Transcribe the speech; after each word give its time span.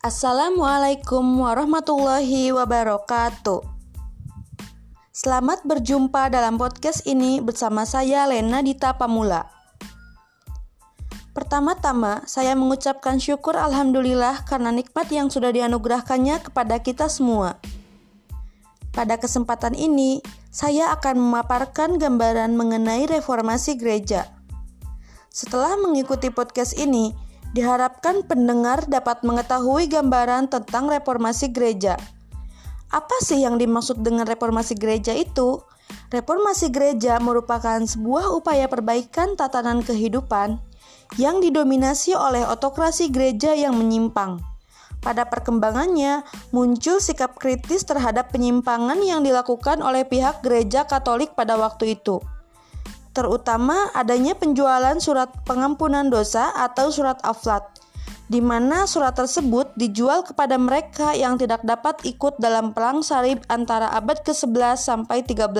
Assalamualaikum 0.00 1.44
warahmatullahi 1.44 2.56
wabarakatuh. 2.56 3.60
Selamat 5.12 5.60
berjumpa 5.60 6.32
dalam 6.32 6.56
podcast 6.56 7.04
ini 7.04 7.44
bersama 7.44 7.84
saya 7.84 8.24
Lena 8.24 8.64
Dita 8.64 8.96
Pamula. 8.96 9.44
Pertama-tama, 11.36 12.24
saya 12.24 12.56
mengucapkan 12.56 13.20
syukur 13.20 13.60
alhamdulillah 13.60 14.48
karena 14.48 14.72
nikmat 14.72 15.04
yang 15.12 15.28
sudah 15.28 15.52
dianugerahkannya 15.52 16.48
kepada 16.48 16.80
kita 16.80 17.12
semua. 17.12 17.60
Pada 18.96 19.20
kesempatan 19.20 19.76
ini, 19.76 20.24
saya 20.48 20.96
akan 20.96 21.20
memaparkan 21.20 22.00
gambaran 22.00 22.56
mengenai 22.56 23.04
reformasi 23.04 23.76
gereja. 23.76 24.32
Setelah 25.28 25.76
mengikuti 25.76 26.32
podcast 26.32 26.72
ini, 26.80 27.12
diharapkan 27.50 28.22
pendengar 28.26 28.86
dapat 28.86 29.26
mengetahui 29.26 29.90
gambaran 29.90 30.46
tentang 30.50 30.86
reformasi 30.86 31.50
gereja. 31.50 31.98
Apa 32.90 33.16
sih 33.22 33.42
yang 33.42 33.58
dimaksud 33.58 34.02
dengan 34.02 34.26
reformasi 34.26 34.74
gereja 34.74 35.14
itu? 35.14 35.62
Reformasi 36.10 36.70
gereja 36.70 37.18
merupakan 37.22 37.78
sebuah 37.82 38.34
upaya 38.34 38.66
perbaikan 38.66 39.34
tatanan 39.38 39.82
kehidupan 39.82 40.58
yang 41.18 41.42
didominasi 41.42 42.14
oleh 42.14 42.46
otokrasi 42.46 43.10
gereja 43.10 43.54
yang 43.54 43.74
menyimpang. 43.74 44.38
Pada 45.00 45.26
perkembangannya, 45.26 46.22
muncul 46.52 47.00
sikap 47.00 47.40
kritis 47.40 47.88
terhadap 47.88 48.30
penyimpangan 48.30 49.00
yang 49.00 49.24
dilakukan 49.24 49.80
oleh 49.80 50.04
pihak 50.04 50.44
gereja 50.44 50.84
Katolik 50.84 51.32
pada 51.32 51.56
waktu 51.56 51.96
itu. 51.96 52.20
Terutama 53.10 53.90
adanya 53.90 54.38
penjualan 54.38 54.94
surat 55.02 55.34
pengampunan 55.42 56.06
dosa 56.06 56.54
atau 56.54 56.94
surat 56.94 57.18
aflat, 57.26 57.66
di 58.30 58.38
mana 58.38 58.86
surat 58.86 59.18
tersebut 59.18 59.74
dijual 59.74 60.22
kepada 60.22 60.54
mereka 60.54 61.10
yang 61.18 61.34
tidak 61.34 61.66
dapat 61.66 61.98
ikut 62.06 62.38
dalam 62.38 62.70
perang 62.70 63.02
salib 63.02 63.42
antara 63.50 63.90
abad 63.90 64.22
ke-11 64.22 64.78
sampai 64.78 65.26
13. 65.26 65.50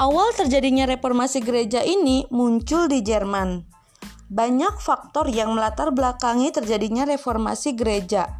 Awal 0.00 0.28
terjadinya 0.38 0.86
reformasi 0.86 1.42
gereja 1.42 1.82
ini 1.82 2.24
muncul 2.30 2.86
di 2.86 3.02
Jerman. 3.02 3.66
Banyak 4.30 4.78
faktor 4.78 5.26
yang 5.26 5.58
melatar 5.58 5.90
belakangi 5.90 6.54
terjadinya 6.54 7.02
reformasi 7.02 7.74
gereja. 7.74 8.38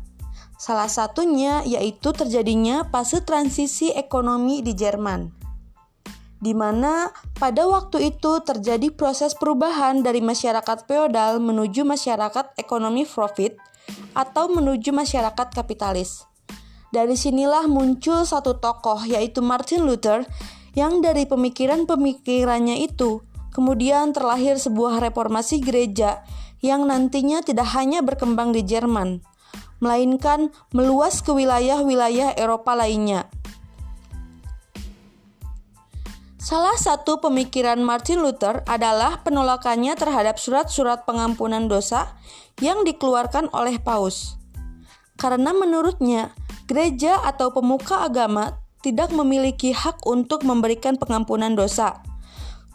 Salah 0.54 0.86
satunya 0.86 1.66
yaitu 1.66 2.14
terjadinya 2.14 2.86
fase 2.88 3.26
transisi 3.26 3.90
ekonomi 3.90 4.62
di 4.62 4.72
Jerman, 4.78 5.39
di 6.40 6.56
mana 6.56 7.12
pada 7.36 7.68
waktu 7.68 8.16
itu 8.16 8.40
terjadi 8.40 8.88
proses 8.90 9.36
perubahan 9.36 10.00
dari 10.00 10.24
masyarakat 10.24 10.88
feodal 10.88 11.38
menuju 11.38 11.84
masyarakat 11.84 12.56
ekonomi 12.56 13.04
profit 13.04 13.60
atau 14.16 14.48
menuju 14.48 14.90
masyarakat 14.90 15.52
kapitalis. 15.52 16.24
Dari 16.90 17.14
sinilah 17.14 17.70
muncul 17.70 18.26
satu 18.26 18.58
tokoh 18.58 19.06
yaitu 19.06 19.44
Martin 19.44 19.86
Luther 19.86 20.26
yang 20.74 20.98
dari 21.04 21.28
pemikiran-pemikirannya 21.28 22.82
itu 22.82 23.22
Kemudian 23.50 24.14
terlahir 24.14 24.62
sebuah 24.62 25.02
reformasi 25.02 25.58
gereja 25.58 26.22
yang 26.62 26.86
nantinya 26.86 27.42
tidak 27.42 27.66
hanya 27.74 27.98
berkembang 27.98 28.54
di 28.54 28.62
Jerman, 28.62 29.26
melainkan 29.82 30.54
meluas 30.70 31.18
ke 31.18 31.34
wilayah-wilayah 31.34 32.38
Eropa 32.38 32.78
lainnya. 32.78 33.26
Salah 36.50 36.74
satu 36.74 37.22
pemikiran 37.22 37.78
Martin 37.78 38.26
Luther 38.26 38.66
adalah 38.66 39.22
penolakannya 39.22 39.94
terhadap 39.94 40.34
surat-surat 40.34 41.06
pengampunan 41.06 41.70
dosa 41.70 42.10
yang 42.58 42.82
dikeluarkan 42.82 43.54
oleh 43.54 43.78
Paus. 43.78 44.34
Karena 45.14 45.54
menurutnya, 45.54 46.34
gereja 46.66 47.22
atau 47.22 47.54
pemuka 47.54 48.02
agama 48.02 48.58
tidak 48.82 49.14
memiliki 49.14 49.70
hak 49.70 50.02
untuk 50.10 50.42
memberikan 50.42 50.98
pengampunan 50.98 51.54
dosa 51.54 52.02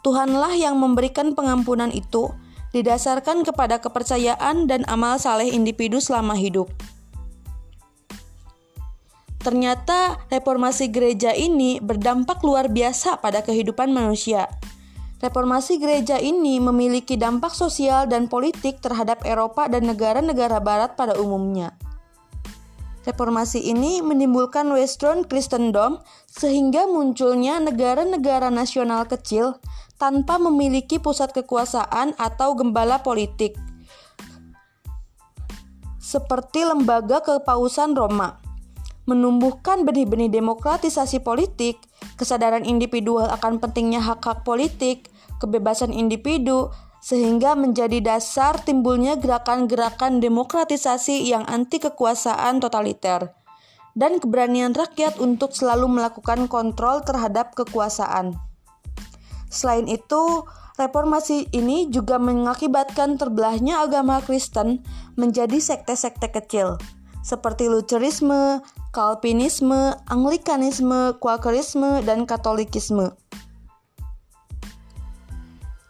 Tuhanlah 0.06 0.54
yang 0.54 0.78
memberikan 0.78 1.34
pengampunan 1.34 1.90
itu 1.90 2.30
didasarkan 2.70 3.42
kepada 3.42 3.82
kepercayaan 3.82 4.70
dan 4.70 4.86
amal 4.86 5.18
saleh 5.18 5.50
individu 5.50 5.98
selama 5.98 6.38
hidup. 6.38 6.70
Ternyata 9.46 10.26
reformasi 10.26 10.90
gereja 10.90 11.30
ini 11.30 11.78
berdampak 11.78 12.42
luar 12.42 12.66
biasa 12.66 13.22
pada 13.22 13.46
kehidupan 13.46 13.94
manusia. 13.94 14.50
Reformasi 15.22 15.78
gereja 15.78 16.18
ini 16.18 16.58
memiliki 16.58 17.14
dampak 17.14 17.54
sosial 17.54 18.10
dan 18.10 18.26
politik 18.26 18.82
terhadap 18.82 19.22
Eropa 19.22 19.70
dan 19.70 19.86
negara-negara 19.86 20.58
barat 20.58 20.98
pada 20.98 21.14
umumnya. 21.14 21.78
Reformasi 23.06 23.70
ini 23.70 24.02
menimbulkan 24.02 24.66
Western 24.66 25.22
Christendom 25.22 26.02
sehingga 26.26 26.90
munculnya 26.90 27.62
negara-negara 27.62 28.50
nasional 28.50 29.06
kecil 29.06 29.62
tanpa 29.94 30.42
memiliki 30.42 30.98
pusat 30.98 31.30
kekuasaan 31.30 32.18
atau 32.18 32.58
gembala 32.58 32.98
politik. 33.06 33.54
Seperti 36.02 36.66
lembaga 36.66 37.22
kepausan 37.22 37.94
Roma. 37.94 38.45
Menumbuhkan 39.06 39.86
benih-benih 39.86 40.28
demokratisasi 40.28 41.22
politik, 41.22 41.78
kesadaran 42.18 42.66
individual 42.66 43.30
akan 43.30 43.62
pentingnya 43.62 44.02
hak-hak 44.02 44.42
politik, 44.42 45.06
kebebasan 45.38 45.94
individu, 45.94 46.74
sehingga 46.98 47.54
menjadi 47.54 48.02
dasar 48.02 48.58
timbulnya 48.66 49.14
gerakan-gerakan 49.14 50.18
demokratisasi 50.18 51.22
yang 51.30 51.46
anti 51.46 51.78
kekuasaan 51.78 52.58
totaliter 52.58 53.30
dan 53.94 54.18
keberanian 54.18 54.74
rakyat 54.74 55.22
untuk 55.22 55.54
selalu 55.54 55.86
melakukan 55.86 56.50
kontrol 56.50 57.06
terhadap 57.06 57.54
kekuasaan. 57.54 58.34
Selain 59.48 59.86
itu, 59.86 60.44
reformasi 60.76 61.48
ini 61.54 61.88
juga 61.94 62.18
mengakibatkan 62.18 63.16
terbelahnya 63.16 63.86
agama 63.86 64.20
Kristen 64.20 64.84
menjadi 65.14 65.56
sekte-sekte 65.62 66.28
kecil 66.28 66.76
seperti 67.26 67.66
Lutherisme, 67.66 68.62
Calvinisme, 68.94 69.98
Anglikanisme, 70.06 71.18
Quakerisme, 71.18 72.06
dan 72.06 72.22
Katolikisme. 72.22 73.18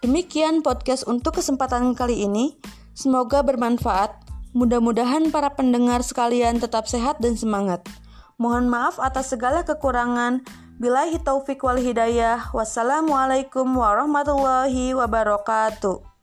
Demikian 0.01 0.65
podcast 0.65 1.05
untuk 1.05 1.37
kesempatan 1.37 1.93
kali 1.93 2.25
ini. 2.25 2.57
Semoga 2.97 3.45
bermanfaat. 3.45 4.17
Mudah-mudahan 4.57 5.29
para 5.29 5.53
pendengar 5.53 6.01
sekalian 6.01 6.57
tetap 6.57 6.89
sehat 6.89 7.21
dan 7.21 7.37
semangat. 7.37 7.85
Mohon 8.41 8.73
maaf 8.73 8.97
atas 8.97 9.29
segala 9.37 9.69
kekurangan. 9.69 10.41
Bilahi 10.81 11.21
taufik 11.21 11.61
wal 11.61 11.77
hidayah. 11.77 12.49
Wassalamualaikum 12.57 13.69
warahmatullahi 13.77 14.97
wabarakatuh. 14.97 16.16